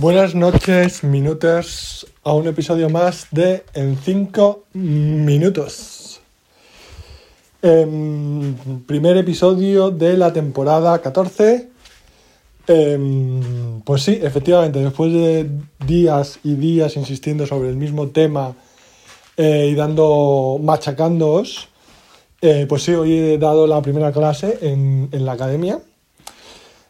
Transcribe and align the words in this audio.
Buenas 0.00 0.36
noches, 0.36 1.02
minutos, 1.02 2.06
a 2.22 2.32
un 2.32 2.46
episodio 2.46 2.88
más 2.88 3.26
de 3.32 3.64
En 3.74 3.96
5 3.96 4.66
minutos. 4.74 6.20
Em, 7.60 8.54
primer 8.86 9.16
episodio 9.16 9.90
de 9.90 10.16
la 10.16 10.32
temporada 10.32 10.96
14. 11.00 11.68
Em, 12.68 13.80
pues 13.80 14.04
sí, 14.04 14.20
efectivamente, 14.22 14.78
después 14.78 15.12
de 15.12 15.50
días 15.84 16.38
y 16.44 16.54
días 16.54 16.96
insistiendo 16.96 17.44
sobre 17.44 17.68
el 17.68 17.76
mismo 17.76 18.06
tema 18.06 18.54
eh, 19.36 19.70
y 19.72 19.74
dando, 19.74 20.60
machacándoos, 20.62 21.70
eh, 22.40 22.66
pues 22.68 22.84
sí, 22.84 22.94
hoy 22.94 23.18
he 23.18 23.38
dado 23.38 23.66
la 23.66 23.82
primera 23.82 24.12
clase 24.12 24.58
en, 24.62 25.08
en 25.10 25.26
la 25.26 25.32
academia. 25.32 25.80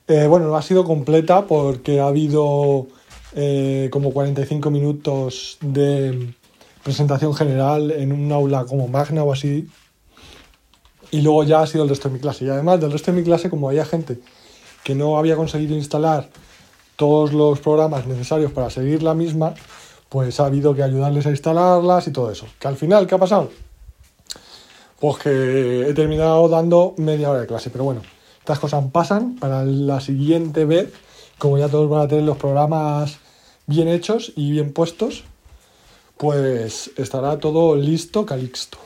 Eh, 0.09 0.27
bueno, 0.27 0.47
no 0.49 0.57
ha 0.57 0.63
sido 0.63 0.85
completa 0.85 1.47
porque 1.47 2.01
ha 2.01 2.07
habido 2.07 2.87
eh, 3.35 3.91
como 3.93 4.11
45 4.11 4.71
minutos 4.71 5.59
de 5.61 6.35
presentación 6.83 7.35
general 7.35 7.91
en 7.91 8.13
un 8.13 8.33
aula 8.33 8.65
como 8.65 8.89
magna 8.89 9.23
o 9.23 9.33
así. 9.35 9.69
Y 11.11 11.21
luego 11.21 11.45
ya 11.45 11.61
ha 11.61 11.67
sido 11.67 11.85
el 11.85 11.91
resto 11.91 12.09
de 12.09 12.15
mi 12.15 12.21
clase. 12.21 12.47
Y 12.47 12.49
además 12.49 12.81
del 12.81 12.91
resto 12.91 13.13
de 13.13 13.19
mi 13.19 13.25
clase, 13.25 13.51
como 13.51 13.69
había 13.69 13.85
gente 13.85 14.19
que 14.83 14.95
no 14.95 15.19
había 15.19 15.37
conseguido 15.37 15.75
instalar 15.77 16.31
todos 16.97 17.35
los 17.35 17.61
programas 17.61 18.07
necesarios 18.07 18.51
para 18.51 18.71
seguir 18.71 19.03
la 19.03 19.13
misma, 19.13 19.55
pues 20.09 20.41
ha 20.41 20.47
habido 20.47 20.75
que 20.75 20.83
ayudarles 20.83 21.27
a 21.27 21.31
instalarlas 21.31 22.09
y 22.09 22.13
todo 22.13 22.31
eso. 22.31 22.47
Que 22.59 22.69
al 22.69 22.77
final, 22.77 23.07
¿qué 23.07 23.15
ha 23.15 23.19
pasado? 23.19 23.51
Pues 24.99 25.19
que 25.19 25.91
he 25.91 25.93
terminado 25.93 26.49
dando 26.49 26.95
media 26.97 27.31
hora 27.31 27.41
de 27.41 27.47
clase, 27.47 27.69
pero 27.69 27.85
bueno, 27.85 28.01
estas 28.49 28.61
cosas 28.61 28.83
pasan 28.91 29.35
para 29.35 29.63
la 29.63 30.01
siguiente 30.01 30.65
vez, 30.65 30.91
como 31.37 31.59
ya 31.59 31.69
todos 31.69 31.91
van 31.91 32.01
a 32.01 32.09
tener 32.09 32.25
los 32.25 32.39
programas 32.39 33.19
bien 33.67 33.89
hechos 33.89 34.33
y 34.37 34.53
bien 34.53 34.73
puestos, 34.73 35.25
pues 36.17 36.91
estará 36.97 37.39
todo 37.41 37.77
listo, 37.77 38.25
calixto. 38.25 38.79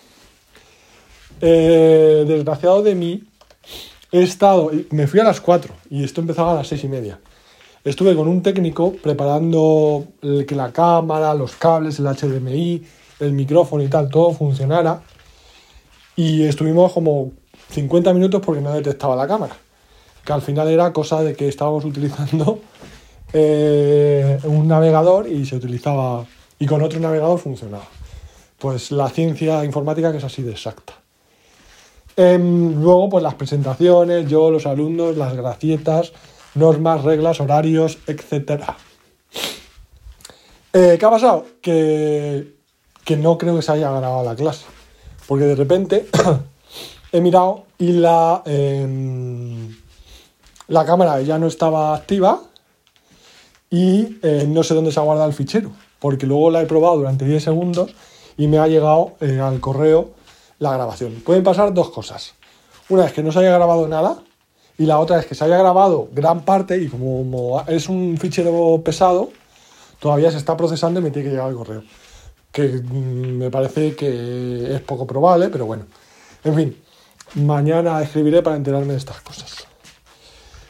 Eh, 1.41 2.25
desgraciado 2.27 2.83
de 2.83 2.97
mí, 2.97 3.23
he 4.11 4.25
estado, 4.25 4.73
me 4.91 5.07
fui 5.07 5.21
a 5.21 5.25
las 5.25 5.41
4 5.41 5.73
y 5.91 6.03
esto 6.03 6.21
empezaba 6.21 6.51
a 6.51 6.55
las 6.57 6.67
6 6.67 6.83
y 6.83 6.89
media. 6.89 7.21
Estuve 7.85 8.17
con 8.17 8.27
un 8.27 8.43
técnico 8.43 8.95
preparando 8.95 10.09
que 10.21 10.57
la 10.57 10.73
cámara, 10.73 11.35
los 11.35 11.55
cables, 11.55 12.01
el 12.01 12.07
HDMI, 12.07 12.83
el 13.21 13.33
micrófono 13.33 13.85
y 13.85 13.89
tal, 13.89 14.09
todo 14.09 14.33
funcionara. 14.33 15.03
Y 16.17 16.43
estuvimos 16.43 16.93
como 16.93 17.31
50 17.71 18.13
minutos 18.13 18.43
porque 18.45 18.61
no 18.61 18.73
detectaba 18.73 19.17
la 19.17 19.27
cámara. 19.27 19.57
Que 20.25 20.33
al 20.33 20.43
final 20.43 20.69
era 20.69 20.93
cosa 20.93 21.23
de 21.23 21.35
que 21.35 21.49
estábamos 21.49 21.85
utilizando 21.85 22.61
eh, 23.33 24.39
un 24.45 24.69
navegador 24.69 25.29
y 25.29 25.47
se 25.47 25.57
utilizaba. 25.57 26.25
Y 26.59 26.67
con 26.67 26.83
otro 26.83 27.01
navegador 27.01 27.39
funcionaba. 27.39 27.85
Pues 28.59 28.93
la 28.93 29.09
ciencia 29.09 29.65
informática 29.65 30.13
que 30.13 30.19
es 30.19 30.25
así 30.25 30.43
de 30.43 30.53
exacta. 30.53 30.95
Em, 32.17 32.81
luego, 32.83 33.09
pues 33.09 33.23
las 33.23 33.35
presentaciones, 33.35 34.29
yo, 34.29 34.51
los 34.51 34.67
alumnos, 34.67 35.17
las 35.17 35.35
gracietas, 35.35 36.13
normas, 36.55 37.03
reglas, 37.03 37.41
horarios, 37.41 37.99
etc. 38.07 38.63
Eh, 40.73 40.97
¿Qué 40.99 41.07
ha 41.07 41.11
pasado? 41.11 41.47
Que, 41.61 42.55
que 43.05 43.17
no 43.17 43.39
creo 43.39 43.57
que 43.57 43.63
se 43.63 43.73
haya 43.73 43.91
grabado 43.91 44.25
la 44.25 44.37
clase. 44.37 44.67
Porque 45.27 45.45
de 45.45 45.55
repente 45.57 46.07
he 47.13 47.21
mirado 47.21 47.65
y 47.79 47.93
la, 47.93 48.43
eh, 48.47 49.69
la 50.69 50.85
cámara 50.85 51.21
ya 51.21 51.39
no 51.39 51.47
estaba 51.47 51.95
activa 51.95 52.41
y 53.71 54.19
eh, 54.23 54.47
no 54.49 54.63
sé 54.63 54.75
dónde 54.75 54.93
se 54.93 55.01
ha 55.01 55.03
guardado 55.03 55.29
el 55.29 55.35
fichero. 55.35 55.71
Porque 55.99 56.27
luego 56.27 56.51
la 56.51 56.63
he 56.63 56.67
probado 56.67 56.97
durante 56.97 57.25
10 57.25 57.45
segundos 57.45 57.95
y 58.37 58.49
me 58.49 58.59
ha 58.59 58.67
llegado 58.67 59.13
eh, 59.21 59.39
al 59.41 59.61
correo 59.61 60.11
la 60.59 60.73
grabación. 60.73 61.23
Pueden 61.25 61.42
pasar 61.42 61.73
dos 61.75 61.91
cosas. 61.91 62.35
Una 62.89 63.07
es 63.07 63.13
que 63.13 63.23
no 63.23 63.31
se 63.33 63.41
haya 63.41 63.53
grabado 63.53 63.86
nada 63.86 64.23
y 64.79 64.86
la 64.86 64.98
otra 64.98 65.20
es 65.20 65.27
que 65.27 65.35
se 65.35 65.45
haya 65.45 65.59
grabado 65.59 66.09
gran 66.13 66.45
parte 66.45 66.77
y 66.79 66.89
como, 66.89 67.63
es 67.69 67.89
un 67.89 68.17
fichero 68.19 68.81
pesado, 68.85 69.31
todavía 69.98 70.31
se 70.31 70.39
está 70.39 70.57
procesando 70.57 71.01
y 71.01 71.03
me 71.03 71.11
tiene 71.11 71.29
que 71.29 71.35
llegar 71.35 71.48
al 71.48 71.55
correo. 71.55 71.83
Que 72.51 72.69
mm, 72.69 73.39
me 73.39 73.51
parece 73.51 73.95
que 73.95 74.75
es 74.75 74.81
poco 74.81 75.07
probable, 75.07 75.48
pero 75.48 75.67
bueno. 75.67 75.85
En 76.45 76.55
fin, 76.55 76.77
mañana 77.35 78.03
escribiré 78.03 78.43
para 78.43 78.57
enterarme 78.57 78.93
de 78.93 78.98
estas 78.98 79.20
cosas. 79.20 79.67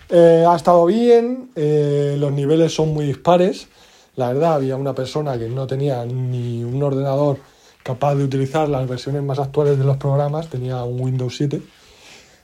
Eh, 0.08 0.44
ha 0.46 0.54
estado 0.54 0.84
bien, 0.86 1.50
eh, 1.56 2.16
los 2.18 2.32
niveles 2.32 2.74
son 2.74 2.92
muy 2.92 3.06
dispares. 3.06 3.68
La 4.16 4.28
verdad, 4.28 4.54
había 4.54 4.76
una 4.76 4.94
persona 4.94 5.38
que 5.38 5.48
no 5.48 5.66
tenía 5.66 6.04
ni 6.04 6.62
un 6.64 6.82
ordenador 6.82 7.38
capaz 7.82 8.14
de 8.14 8.24
utilizar 8.24 8.68
las 8.68 8.88
versiones 8.88 9.22
más 9.22 9.38
actuales 9.38 9.78
de 9.78 9.84
los 9.84 9.96
programas, 9.96 10.48
tenía 10.48 10.84
un 10.84 11.00
Windows 11.00 11.36
7, 11.36 11.62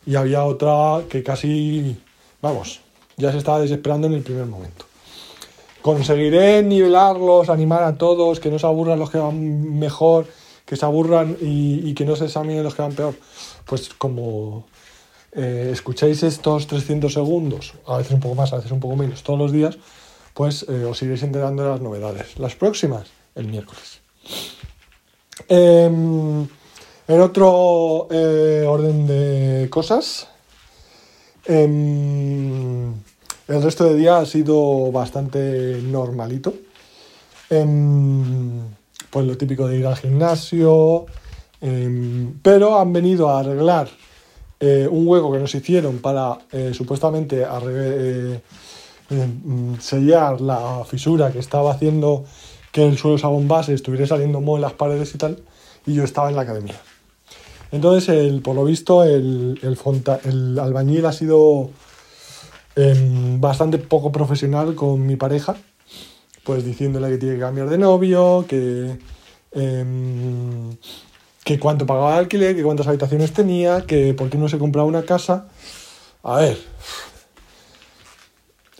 y 0.06 0.16
había 0.16 0.44
otra 0.44 1.04
que 1.08 1.22
casi, 1.22 1.96
vamos, 2.40 2.80
ya 3.16 3.30
se 3.32 3.38
estaba 3.38 3.60
desesperando 3.60 4.06
en 4.06 4.14
el 4.14 4.22
primer 4.22 4.46
momento. 4.46 4.86
Conseguiré 5.82 6.62
nivelarlos, 6.62 7.50
animar 7.50 7.84
a 7.84 7.96
todos, 7.96 8.40
que 8.40 8.50
no 8.50 8.58
se 8.58 8.66
aburran 8.66 8.98
los 8.98 9.10
que 9.10 9.18
van 9.18 9.78
mejor, 9.78 10.26
que 10.68 10.76
se 10.76 10.84
aburran 10.84 11.36
y, 11.40 11.94
que 11.94 12.04
no 12.04 12.14
se 12.14 12.26
examinen 12.26 12.62
los 12.62 12.74
que 12.74 12.82
van 12.82 12.92
peor. 12.92 13.14
Pues 13.64 13.88
como 13.88 14.66
eh, 15.32 15.70
escucháis 15.72 16.22
estos 16.22 16.66
300 16.66 17.10
segundos, 17.10 17.72
a 17.86 17.96
veces 17.96 18.12
un 18.12 18.20
poco 18.20 18.34
más, 18.34 18.52
a 18.52 18.56
veces 18.56 18.70
un 18.70 18.80
poco 18.80 18.94
menos, 18.94 19.22
todos 19.22 19.38
los 19.38 19.50
días, 19.50 19.78
pues 20.34 20.66
eh, 20.68 20.84
os 20.84 21.00
iréis 21.00 21.22
enterando 21.22 21.62
de 21.62 21.70
las 21.70 21.80
novedades. 21.80 22.38
Las 22.38 22.54
próximas, 22.54 23.08
el 23.34 23.46
miércoles. 23.46 24.00
Em, 25.48 26.46
en 27.08 27.20
otro 27.20 28.08
eh, 28.10 28.66
orden 28.68 29.06
de 29.06 29.68
cosas, 29.70 30.28
em, 31.46 32.92
el 33.48 33.62
resto 33.62 33.84
de 33.84 33.94
día 33.94 34.18
ha 34.18 34.26
sido 34.26 34.92
bastante 34.92 35.80
normalito. 35.82 36.52
Em, 39.08 39.10
pues 39.10 39.26
lo 39.26 39.36
típico 39.36 39.66
de 39.66 39.78
ir 39.78 39.86
al 39.86 39.96
gimnasio, 39.96 41.06
pero 42.42 42.78
han 42.78 42.92
venido 42.92 43.28
a 43.28 43.40
arreglar 43.40 43.88
eh, 44.60 44.88
un 44.90 45.06
hueco 45.06 45.32
que 45.32 45.38
nos 45.38 45.54
hicieron 45.54 45.98
para 45.98 46.38
eh, 46.52 46.72
supuestamente 46.74 47.44
eh, 47.44 48.40
sellar 49.80 50.40
la 50.40 50.84
fisura 50.84 51.32
que 51.32 51.38
estaba 51.38 51.72
haciendo 51.72 52.24
que 52.72 52.86
el 52.86 52.98
suelo 52.98 53.18
se 53.18 53.26
abombase, 53.26 53.74
estuviera 53.74 54.06
saliendo 54.06 54.40
moho 54.40 54.56
en 54.56 54.62
las 54.62 54.74
paredes 54.74 55.14
y 55.14 55.18
tal, 55.18 55.38
y 55.86 55.94
yo 55.94 56.04
estaba 56.04 56.28
en 56.28 56.36
la 56.36 56.42
academia. 56.42 56.74
Entonces, 57.72 58.08
el, 58.10 58.40
por 58.42 58.54
lo 58.54 58.64
visto, 58.64 59.04
el, 59.04 59.58
el, 59.62 59.78
el 60.24 60.58
albañil 60.58 61.06
ha 61.06 61.12
sido 61.12 61.70
em, 62.76 63.40
bastante 63.40 63.78
poco 63.78 64.12
profesional 64.12 64.74
con 64.74 65.06
mi 65.06 65.16
pareja, 65.16 65.56
pues 66.48 66.64
diciéndole 66.64 67.10
que 67.10 67.18
tiene 67.18 67.34
que 67.34 67.40
cambiar 67.42 67.68
de 67.68 67.76
novio, 67.76 68.46
que 68.48 68.96
em, 69.52 70.74
que 71.44 71.58
cuánto 71.58 71.84
pagaba 71.84 72.14
el 72.14 72.20
alquiler, 72.20 72.56
que 72.56 72.62
cuántas 72.62 72.86
habitaciones 72.86 73.34
tenía, 73.34 73.82
que 73.82 74.14
por 74.14 74.30
qué 74.30 74.38
no 74.38 74.48
se 74.48 74.56
compraba 74.56 74.88
una 74.88 75.02
casa. 75.02 75.46
A 76.22 76.36
ver, 76.36 76.58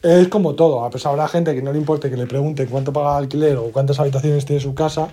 es 0.03 0.29
como 0.29 0.55
todo, 0.55 0.83
a 0.83 0.89
pesar 0.89 1.15
la 1.15 1.29
gente 1.29 1.55
que 1.55 1.61
no 1.61 1.71
le 1.71 1.79
importe 1.79 2.09
que 2.09 2.17
le 2.17 2.27
pregunte 2.27 2.67
cuánto 2.67 2.91
paga 2.91 3.19
el 3.19 3.25
alquiler 3.25 3.59
o 3.59 3.65
cuántas 3.71 4.01
habitaciones 4.01 4.47
tiene 4.47 4.63
su 4.63 4.75
casa, 4.75 5.09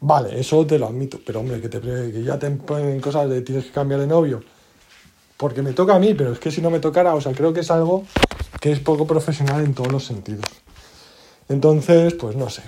vale, 0.00 0.38
eso 0.38 0.64
te 0.64 0.78
lo 0.78 0.86
admito, 0.86 1.18
pero 1.26 1.40
hombre, 1.40 1.60
que, 1.60 1.68
te, 1.68 1.80
que 1.80 2.22
ya 2.22 2.38
te 2.38 2.48
ponen 2.52 3.00
cosas 3.00 3.28
de 3.28 3.42
tienes 3.42 3.64
que 3.64 3.72
cambiar 3.72 3.98
de 3.98 4.06
novio, 4.06 4.44
porque 5.36 5.62
me 5.62 5.72
toca 5.72 5.96
a 5.96 5.98
mí, 5.98 6.14
pero 6.14 6.32
es 6.32 6.38
que 6.38 6.52
si 6.52 6.60
no 6.60 6.70
me 6.70 6.78
tocara, 6.78 7.12
o 7.12 7.20
sea, 7.20 7.32
creo 7.32 7.52
que 7.52 7.60
es 7.60 7.72
algo 7.72 8.04
que 8.60 8.70
es 8.70 8.78
poco 8.78 9.04
profesional 9.04 9.64
en 9.64 9.74
todos 9.74 9.90
los 9.90 10.04
sentidos. 10.04 10.44
Entonces, 11.50 12.14
pues 12.14 12.36
no 12.36 12.48
sé. 12.48 12.62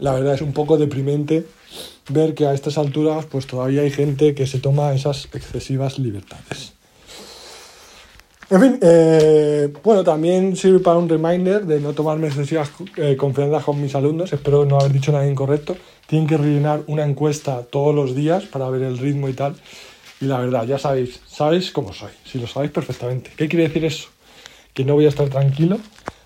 La 0.00 0.12
verdad 0.12 0.34
es 0.34 0.40
un 0.40 0.52
poco 0.52 0.78
deprimente 0.78 1.44
ver 2.08 2.34
que 2.34 2.46
a 2.46 2.54
estas 2.54 2.78
alturas 2.78 3.26
pues 3.26 3.46
todavía 3.46 3.82
hay 3.82 3.90
gente 3.90 4.34
que 4.34 4.46
se 4.46 4.60
toma 4.60 4.94
esas 4.94 5.28
excesivas 5.32 5.98
libertades. 5.98 6.72
En 8.50 8.60
fin, 8.60 8.78
eh, 8.80 9.72
bueno, 9.82 10.04
también 10.04 10.54
sirve 10.54 10.78
para 10.78 10.98
un 10.98 11.08
reminder 11.08 11.64
de 11.66 11.80
no 11.80 11.94
tomarme 11.94 12.28
excesivas 12.28 12.70
eh, 12.96 13.16
confianzas 13.16 13.64
con 13.64 13.80
mis 13.80 13.94
alumnos. 13.94 14.32
Espero 14.32 14.64
no 14.64 14.78
haber 14.78 14.92
dicho 14.92 15.10
nada 15.10 15.26
incorrecto. 15.26 15.76
Tienen 16.06 16.28
que 16.28 16.36
rellenar 16.36 16.82
una 16.86 17.04
encuesta 17.04 17.62
todos 17.62 17.94
los 17.94 18.14
días 18.14 18.44
para 18.44 18.68
ver 18.70 18.82
el 18.82 18.98
ritmo 18.98 19.28
y 19.28 19.32
tal. 19.32 19.56
Y 20.20 20.26
la 20.26 20.38
verdad, 20.38 20.64
ya 20.64 20.78
sabéis, 20.78 21.20
sabéis 21.26 21.72
cómo 21.72 21.92
soy. 21.92 22.12
Si 22.24 22.38
lo 22.38 22.46
sabéis 22.46 22.70
perfectamente. 22.70 23.30
¿Qué 23.36 23.48
quiere 23.48 23.66
decir 23.66 23.84
eso? 23.84 24.08
Que 24.74 24.84
no 24.84 24.94
voy 24.94 25.06
a 25.06 25.08
estar 25.08 25.28
tranquilo 25.28 25.78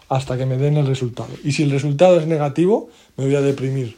hasta 0.09 0.39
que 0.39 0.47
me 0.47 0.57
den 0.57 0.77
el 0.77 0.87
resultado. 0.87 1.31
Y 1.45 1.53
si 1.53 1.63
el 1.63 1.71
resultado 1.71 2.19
es 2.19 2.27
negativo, 2.27 2.91
me 3.17 3.27
voy 3.27 3.35
a 3.35 3.41
deprimir 3.41 3.97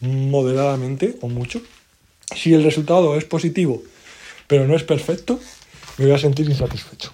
moderadamente 0.00 1.18
o 1.20 1.28
mucho. 1.28 1.60
Si 2.34 2.54
el 2.54 2.62
resultado 2.62 3.16
es 3.16 3.24
positivo, 3.24 3.82
pero 4.46 4.66
no 4.66 4.76
es 4.76 4.84
perfecto, 4.84 5.40
me 5.98 6.06
voy 6.06 6.14
a 6.14 6.18
sentir 6.18 6.48
insatisfecho. 6.48 7.12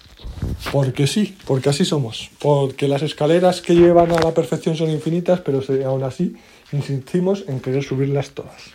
Porque 0.71 1.07
sí, 1.07 1.35
porque 1.45 1.69
así 1.69 1.85
somos. 1.85 2.29
Porque 2.39 2.87
las 2.87 3.01
escaleras 3.01 3.61
que 3.61 3.75
llevan 3.75 4.11
a 4.11 4.19
la 4.19 4.33
perfección 4.33 4.75
son 4.75 4.89
infinitas, 4.89 5.41
pero 5.41 5.61
aún 5.85 6.03
así 6.03 6.35
insistimos 6.71 7.43
en 7.47 7.59
querer 7.59 7.83
subirlas 7.83 8.31
todas. 8.31 8.61